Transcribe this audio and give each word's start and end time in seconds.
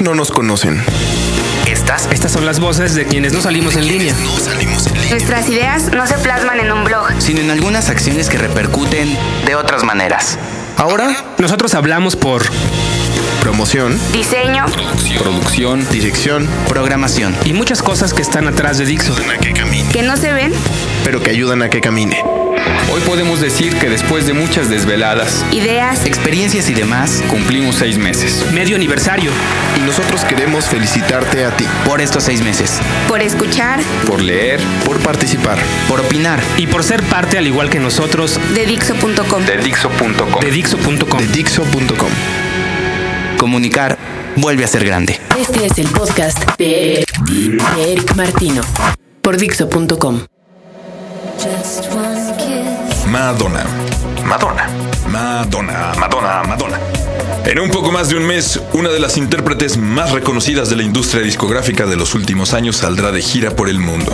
ustedes 0.00 0.08
no 0.08 0.14
nos 0.14 0.30
conocen. 0.30 0.82
Estas, 1.66 2.08
estas 2.10 2.32
son 2.32 2.46
las 2.46 2.58
voces 2.58 2.94
de 2.94 3.04
quienes 3.06 3.32
no 3.34 3.40
salimos 3.42 3.76
en 3.76 3.86
línea. 3.86 4.14
Nuestras 5.10 5.48
ideas 5.48 5.90
no 5.94 6.06
se 6.06 6.14
plasman 6.14 6.58
en 6.60 6.72
un 6.72 6.84
blog. 6.84 7.06
sino 7.18 7.40
en 7.40 7.50
algunas 7.50 7.90
acciones 7.90 8.28
que 8.30 8.38
repercuten 8.38 9.14
de 9.46 9.54
otras 9.54 9.84
maneras. 9.84 10.38
Ahora, 10.78 11.14
Nosotros 11.38 11.74
hablamos 11.74 12.16
por 12.16 12.42
promoción, 13.42 13.98
Diseño, 14.12 14.64
Producción. 15.18 15.86
dirección, 15.90 16.48
Programación. 16.68 17.36
y 17.44 17.52
muchas 17.52 17.82
cosas 17.82 18.14
que 18.14 18.22
están 18.22 18.48
atrás 18.48 18.78
de 18.78 18.86
Dixo. 18.86 19.14
que 19.92 20.02
no 20.02 20.16
se 20.16 20.32
ven, 20.32 20.52
pero 21.04 21.22
que 21.22 21.30
ayudan 21.30 21.62
a 21.62 21.68
que 21.68 21.80
camine. 21.82 22.22
Hoy 22.92 23.00
podemos 23.02 23.40
decir 23.40 23.74
que 23.76 23.88
después 23.88 24.26
de 24.26 24.32
muchas 24.32 24.68
desveladas, 24.68 25.44
ideas, 25.52 26.04
Experiencias 26.04 26.68
y 26.68 26.74
demás 26.74 27.22
cumplimos 27.28 27.76
seis 27.76 27.98
meses. 27.98 28.44
Medio 28.52 28.76
aniversario. 28.76 29.30
Y 29.76 29.80
nosotros 29.80 30.24
queremos 30.24 30.64
felicitarte 30.66 31.44
a 31.44 31.56
ti 31.56 31.64
por 31.84 32.00
estos 32.00 32.24
seis 32.24 32.42
meses. 32.42 32.80
por 33.08 33.20
escuchar 33.22 33.80
Por 34.06 34.20
leer. 34.20 34.60
por 34.84 34.98
participar. 34.98 35.58
Por 35.88 36.00
opinar. 36.00 36.40
Y 36.56 36.66
por 36.66 36.82
ser 36.82 37.02
parte, 37.04 37.38
al 37.38 37.46
igual 37.46 37.70
que 37.70 37.78
nosotros, 37.78 38.38
de 38.54 38.66
Dixo.com. 38.66 39.44
De 39.44 39.56
Dixo.com. 39.58 40.40
de 40.40 40.50
Dixo.com. 40.50 41.18
De 41.20 41.26
Dixo.com. 41.28 42.10
Comunicar 43.38 43.96
vuelve 44.36 44.64
a 44.64 44.68
ser 44.68 44.84
grande. 44.84 45.18
Este 45.38 45.66
es 45.66 45.78
el 45.78 45.86
podcast 45.88 46.38
de 46.58 46.94
Eric, 46.94 47.12
de 47.76 47.92
Eric 47.92 48.14
Martino 48.16 48.62
por 49.22 49.36
Dixo.com. 49.36 50.20
Madonna. 53.10 53.64
Madonna. 54.24 54.68
Madonna. 55.08 55.94
Madonna. 55.98 56.42
Madonna. 56.44 56.78
En 57.44 57.58
un 57.58 57.68
poco 57.68 57.90
más 57.90 58.08
de 58.08 58.16
un 58.16 58.24
mes, 58.24 58.60
una 58.72 58.90
de 58.90 59.00
las 59.00 59.16
intérpretes 59.16 59.76
más 59.76 60.12
reconocidas 60.12 60.70
de 60.70 60.76
la 60.76 60.84
industria 60.84 61.20
discográfica 61.20 61.86
de 61.86 61.96
los 61.96 62.14
últimos 62.14 62.54
años 62.54 62.76
saldrá 62.76 63.10
de 63.10 63.20
gira 63.20 63.50
por 63.50 63.68
el 63.68 63.80
mundo. 63.80 64.12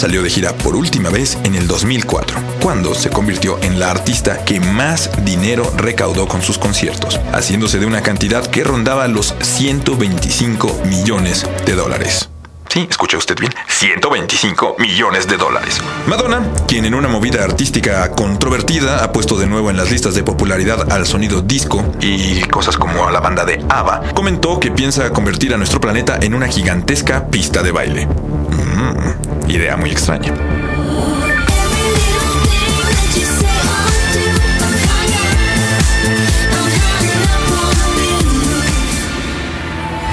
Salió 0.00 0.22
de 0.22 0.30
gira 0.30 0.54
por 0.54 0.76
última 0.76 1.10
vez 1.10 1.36
en 1.44 1.54
el 1.54 1.68
2004, 1.68 2.38
cuando 2.62 2.94
se 2.94 3.10
convirtió 3.10 3.58
en 3.62 3.78
la 3.78 3.90
artista 3.90 4.46
que 4.46 4.58
más 4.58 5.10
dinero 5.26 5.70
recaudó 5.76 6.26
con 6.26 6.40
sus 6.40 6.56
conciertos, 6.56 7.20
haciéndose 7.34 7.78
de 7.78 7.84
una 7.84 8.00
cantidad 8.00 8.46
que 8.46 8.64
rondaba 8.64 9.06
los 9.08 9.34
125 9.40 10.84
millones 10.86 11.46
de 11.66 11.74
dólares. 11.74 12.30
Sí, 12.70 12.86
escucha 12.88 13.18
usted 13.18 13.36
bien, 13.38 13.52
125 13.66 14.76
millones 14.78 15.26
de 15.26 15.36
dólares. 15.36 15.82
Madonna, 16.06 16.48
quien 16.66 16.86
en 16.86 16.94
una 16.94 17.08
movida 17.08 17.44
artística 17.44 18.10
controvertida 18.12 19.04
ha 19.04 19.12
puesto 19.12 19.36
de 19.36 19.48
nuevo 19.48 19.68
en 19.68 19.76
las 19.76 19.90
listas 19.90 20.14
de 20.14 20.22
popularidad 20.22 20.90
al 20.92 21.04
sonido 21.04 21.42
disco 21.42 21.84
y 22.00 22.40
cosas 22.42 22.78
como 22.78 23.06
a 23.06 23.10
la 23.10 23.20
banda 23.20 23.44
de 23.44 23.62
ABBA, 23.68 24.14
comentó 24.14 24.60
que 24.60 24.70
piensa 24.70 25.12
convertir 25.12 25.52
a 25.52 25.58
nuestro 25.58 25.78
planeta 25.78 26.18
en 26.22 26.32
una 26.32 26.46
gigantesca 26.46 27.26
pista 27.26 27.62
de 27.62 27.72
baile. 27.72 28.06
Mm, 28.06 29.19
idea 29.50 29.76
muy 29.76 29.90
extraña. 29.90 30.69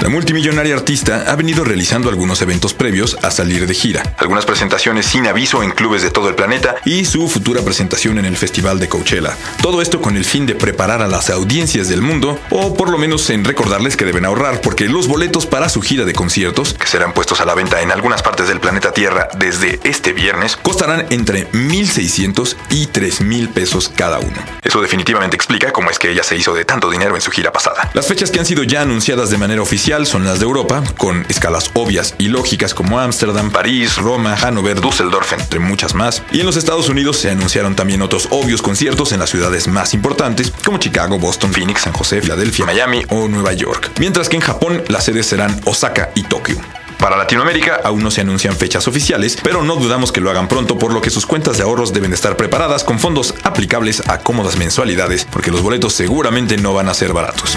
La 0.08 0.14
multimillonaria 0.14 0.74
artista 0.74 1.24
ha 1.30 1.36
venido 1.36 1.64
realizando 1.64 2.08
algunos 2.08 2.40
eventos 2.40 2.72
previos 2.72 3.18
a 3.20 3.30
salir 3.30 3.66
de 3.66 3.74
gira, 3.74 4.14
algunas 4.16 4.46
presentaciones 4.46 5.04
sin 5.04 5.26
aviso 5.26 5.62
en 5.62 5.70
clubes 5.70 6.00
de 6.00 6.10
todo 6.10 6.30
el 6.30 6.34
planeta 6.34 6.76
y 6.86 7.04
su 7.04 7.28
futura 7.28 7.60
presentación 7.60 8.18
en 8.18 8.24
el 8.24 8.38
Festival 8.38 8.80
de 8.80 8.88
Coachella. 8.88 9.36
Todo 9.60 9.82
esto 9.82 10.00
con 10.00 10.16
el 10.16 10.24
fin 10.24 10.46
de 10.46 10.54
preparar 10.54 11.02
a 11.02 11.08
las 11.08 11.28
audiencias 11.28 11.90
del 11.90 12.00
mundo, 12.00 12.40
o 12.48 12.74
por 12.74 12.88
lo 12.88 12.96
menos 12.96 13.28
en 13.28 13.44
recordarles 13.44 13.98
que 13.98 14.06
deben 14.06 14.24
ahorrar, 14.24 14.62
porque 14.62 14.88
los 14.88 15.08
boletos 15.08 15.44
para 15.44 15.68
su 15.68 15.82
gira 15.82 16.06
de 16.06 16.14
conciertos, 16.14 16.72
que 16.72 16.86
serán 16.86 17.12
puestos 17.12 17.42
a 17.42 17.44
la 17.44 17.54
venta 17.54 17.82
en 17.82 17.92
algunas 17.92 18.22
partes 18.22 18.48
del 18.48 18.60
planeta 18.60 18.92
Tierra 18.92 19.28
desde 19.36 19.78
este 19.84 20.14
viernes, 20.14 20.56
costarán 20.56 21.04
entre 21.10 21.50
1.600 21.52 22.56
y 22.70 22.86
3.000 22.86 23.52
pesos 23.52 23.92
cada 23.94 24.20
uno. 24.20 24.38
Eso 24.62 24.80
definitivamente 24.80 25.36
explica 25.36 25.70
cómo 25.70 25.90
es 25.90 25.98
que 25.98 26.10
ella 26.10 26.22
se 26.22 26.34
hizo 26.34 26.54
de 26.54 26.64
tanto 26.64 26.88
dinero 26.88 27.14
en 27.14 27.20
su 27.20 27.30
gira 27.30 27.52
pasada. 27.52 27.90
Las 27.92 28.06
fechas 28.06 28.30
que 28.30 28.38
han 28.38 28.46
sido 28.46 28.62
ya 28.62 28.80
anunciadas 28.80 29.28
de 29.28 29.36
manera 29.36 29.60
oficial 29.60 29.97
son 30.06 30.24
las 30.24 30.38
de 30.38 30.44
Europa, 30.44 30.82
con 30.96 31.24
escalas 31.28 31.70
obvias 31.74 32.14
y 32.18 32.28
lógicas 32.28 32.74
como 32.74 32.98
Ámsterdam, 32.98 33.50
París, 33.50 33.96
Roma, 33.96 34.36
Hannover, 34.36 34.80
Düsseldorf, 34.80 35.32
entre 35.32 35.58
muchas 35.58 35.94
más. 35.94 36.22
Y 36.32 36.40
en 36.40 36.46
los 36.46 36.56
Estados 36.56 36.88
Unidos 36.88 37.18
se 37.18 37.30
anunciaron 37.30 37.76
también 37.76 38.02
otros 38.02 38.28
obvios 38.30 38.62
conciertos 38.62 39.12
en 39.12 39.20
las 39.20 39.30
ciudades 39.30 39.68
más 39.68 39.94
importantes, 39.94 40.52
como 40.64 40.78
Chicago, 40.78 41.18
Boston, 41.18 41.52
Phoenix, 41.52 41.82
San 41.82 41.92
José, 41.92 42.20
Filadelfia, 42.20 42.66
Miami 42.66 43.04
o 43.08 43.28
Nueva 43.28 43.52
York. 43.52 43.90
Mientras 43.98 44.28
que 44.28 44.36
en 44.36 44.42
Japón 44.42 44.82
las 44.88 45.04
sedes 45.04 45.26
serán 45.26 45.60
Osaka 45.64 46.10
y 46.14 46.22
Tokio. 46.22 46.60
Para 46.98 47.16
Latinoamérica 47.16 47.80
aún 47.84 48.02
no 48.02 48.10
se 48.10 48.22
anuncian 48.22 48.56
fechas 48.56 48.88
oficiales, 48.88 49.38
pero 49.42 49.62
no 49.62 49.76
dudamos 49.76 50.10
que 50.10 50.20
lo 50.20 50.30
hagan 50.30 50.48
pronto, 50.48 50.78
por 50.78 50.92
lo 50.92 51.00
que 51.00 51.10
sus 51.10 51.26
cuentas 51.26 51.56
de 51.56 51.62
ahorros 51.62 51.92
deben 51.92 52.12
estar 52.12 52.36
preparadas 52.36 52.82
con 52.82 52.98
fondos 52.98 53.34
aplicables 53.44 54.08
a 54.08 54.18
cómodas 54.18 54.56
mensualidades, 54.56 55.24
porque 55.24 55.52
los 55.52 55.62
boletos 55.62 55.92
seguramente 55.92 56.56
no 56.56 56.74
van 56.74 56.88
a 56.88 56.94
ser 56.94 57.12
baratos. 57.12 57.56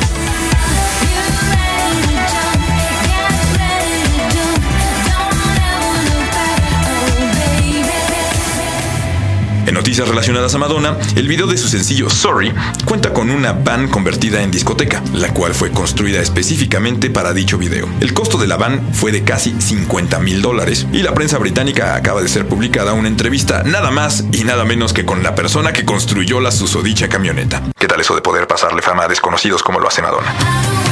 Noticias 9.81 10.08
relacionadas 10.08 10.53
a 10.53 10.59
Madonna, 10.59 10.96
el 11.16 11.28
video 11.28 11.47
de 11.47 11.58
su 11.58 11.68
sencillo 11.68 12.08
Sorry 12.08 12.53
cuenta 12.86 13.14
con 13.14 13.31
una 13.31 13.52
van 13.52 13.88
convertida 13.88 14.44
en 14.44 14.52
discoteca, 14.52 15.02
la 15.12 15.34
cual 15.34 15.56
fue 15.56 15.72
construida 15.72 16.22
específicamente 16.22 17.09
para 17.09 17.34
dicho 17.34 17.58
video. 17.58 17.90
El 18.00 18.14
costo 18.14 18.38
de 18.38 18.46
la 18.46 18.58
van 18.58 18.94
fue 18.94 19.12
de 19.12 19.24
casi 19.24 19.59
50 19.59 20.19
mil 20.19 20.44
dólares 20.44 20.86
y 20.94 21.02
la 21.02 21.16
prensa 21.16 21.40
británica 21.40 21.96
acaba 21.96 22.22
de 22.22 22.30
ser 22.30 22.47
publicada 22.47 22.94
una 22.94 23.08
entrevista 23.08 23.64
nada 23.64 23.90
más 23.90 24.24
y 24.31 24.44
nada 24.44 24.66
menos 24.66 24.94
que 24.94 25.03
con 25.03 25.24
la 25.24 25.34
persona 25.34 25.74
que 25.74 25.84
construyó 25.84 26.40
la 26.42 26.52
susodicha 26.52 27.09
camioneta. 27.09 27.63
¿Qué 27.80 27.88
tal 27.88 28.02
eso 28.02 28.13
de 28.13 28.22
poder 28.22 28.46
pasarle 28.46 28.84
fama 28.84 29.06
a 29.06 29.08
desconocidos 29.08 29.63
como 29.63 29.80
lo 29.80 29.88
hace 29.88 30.03
Madonna? 30.03 30.91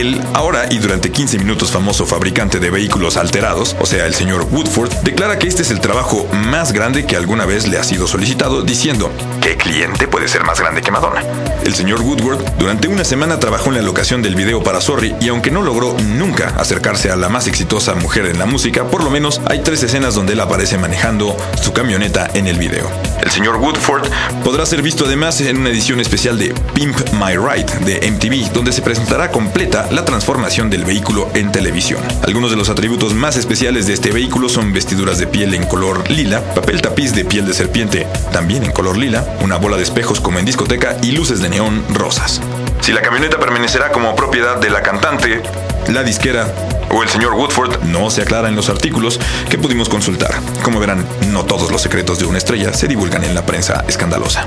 El 0.00 0.18
ahora 0.32 0.64
y 0.70 0.78
durante 0.78 1.12
15 1.12 1.36
minutos 1.40 1.70
famoso 1.70 2.06
fabricante 2.06 2.58
de 2.58 2.70
vehículos 2.70 3.18
alterados, 3.18 3.76
o 3.78 3.84
sea, 3.84 4.06
el 4.06 4.14
señor 4.14 4.48
Woodford, 4.50 4.90
declara 5.02 5.38
que 5.38 5.46
este 5.46 5.60
es 5.60 5.70
el 5.70 5.80
trabajo 5.80 6.26
más 6.32 6.72
grande 6.72 7.04
que 7.04 7.16
alguna 7.16 7.44
vez 7.44 7.68
le 7.68 7.76
ha 7.76 7.84
sido 7.84 8.06
solicitado, 8.06 8.62
diciendo, 8.62 9.12
¿qué 9.42 9.58
cliente 9.58 10.08
puede 10.08 10.26
ser 10.26 10.42
más 10.44 10.58
grande 10.58 10.80
que 10.80 10.90
Madonna? 10.90 11.22
El 11.64 11.74
señor 11.74 12.00
Woodward 12.00 12.42
durante 12.58 12.88
una 12.88 13.04
semana 13.04 13.38
trabajó 13.38 13.68
en 13.68 13.76
la 13.76 13.82
locación 13.82 14.22
del 14.22 14.36
video 14.36 14.62
para 14.62 14.80
Sorry 14.80 15.14
y 15.20 15.28
aunque 15.28 15.50
no 15.50 15.60
logró 15.60 15.94
nunca 16.16 16.54
acercarse 16.56 17.10
a 17.10 17.16
la 17.16 17.28
más 17.28 17.46
exitosa 17.46 17.94
mujer 17.94 18.24
en 18.24 18.38
la 18.38 18.46
música, 18.46 18.84
por 18.84 19.04
lo 19.04 19.10
menos 19.10 19.42
hay 19.50 19.58
tres 19.58 19.82
escenas 19.82 20.14
donde 20.14 20.32
él 20.32 20.40
aparece 20.40 20.78
manejando 20.78 21.36
su 21.60 21.74
camioneta 21.74 22.30
en 22.32 22.46
el 22.46 22.56
video. 22.56 22.90
El 23.22 23.30
señor 23.30 23.56
Woodford 23.56 24.08
podrá 24.42 24.64
ser 24.66 24.82
visto 24.82 25.04
además 25.04 25.40
en 25.40 25.58
una 25.58 25.70
edición 25.70 26.00
especial 26.00 26.38
de 26.38 26.54
Pimp 26.74 26.96
My 27.12 27.36
Ride 27.36 27.84
de 27.84 28.10
MTV, 28.10 28.52
donde 28.52 28.72
se 28.72 28.82
presentará 28.82 29.30
completa 29.30 29.88
la 29.90 30.04
transformación 30.04 30.70
del 30.70 30.84
vehículo 30.84 31.28
en 31.34 31.52
televisión. 31.52 32.02
Algunos 32.22 32.50
de 32.50 32.56
los 32.56 32.68
atributos 32.68 33.14
más 33.14 33.36
especiales 33.36 33.86
de 33.86 33.94
este 33.94 34.10
vehículo 34.10 34.48
son 34.48 34.72
vestiduras 34.72 35.18
de 35.18 35.26
piel 35.26 35.54
en 35.54 35.66
color 35.66 36.10
lila, 36.10 36.40
papel 36.54 36.80
tapiz 36.80 37.14
de 37.14 37.24
piel 37.24 37.46
de 37.46 37.54
serpiente 37.54 38.06
también 38.32 38.64
en 38.64 38.72
color 38.72 38.96
lila, 38.96 39.26
una 39.42 39.56
bola 39.56 39.76
de 39.76 39.82
espejos 39.82 40.20
como 40.20 40.38
en 40.38 40.44
discoteca 40.44 40.96
y 41.02 41.12
luces 41.12 41.40
de 41.40 41.48
neón 41.48 41.84
rosas. 41.94 42.40
Si 42.80 42.92
la 42.92 43.02
camioneta 43.02 43.38
permanecerá 43.38 43.92
como 43.92 44.16
propiedad 44.16 44.58
de 44.58 44.70
la 44.70 44.82
cantante, 44.82 45.42
la 45.88 46.02
disquera 46.02 46.52
o 46.90 47.02
el 47.02 47.08
señor 47.08 47.34
Woodford 47.34 47.82
no 47.84 48.10
se 48.10 48.22
aclara 48.22 48.48
en 48.48 48.56
los 48.56 48.68
artículos 48.68 49.20
que 49.48 49.58
pudimos 49.58 49.88
consultar. 49.88 50.34
Como 50.62 50.80
verán, 50.80 51.06
no 51.28 51.44
todos 51.44 51.70
los 51.70 51.82
secretos 51.82 52.18
de 52.18 52.26
una 52.26 52.38
estrella 52.38 52.72
se 52.72 52.88
divulgan 52.88 53.24
en 53.24 53.34
la 53.34 53.46
prensa 53.46 53.84
escandalosa. 53.88 54.46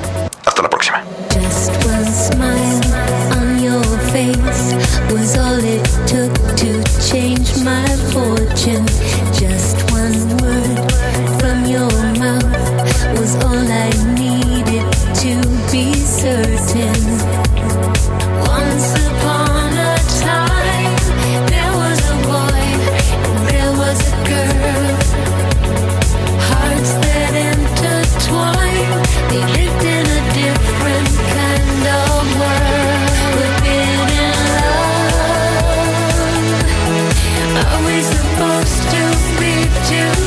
always 37.93 38.07
supposed 38.07 38.81
to 38.89 39.39
be 39.39 39.53
too. 39.87 40.22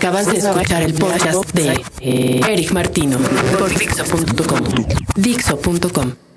Acabas 0.00 0.32
de 0.32 0.38
escuchar 0.38 0.82
el 0.82 0.94
podcast 0.94 1.52
de 1.52 1.78
eh, 2.00 2.40
Eric 2.48 2.72
Martino 2.72 3.18
por 3.58 3.68
Dixo.com. 3.68 4.86
Dixo.com. 5.14 6.29